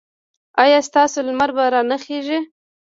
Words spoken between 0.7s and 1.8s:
ستاسو لمر به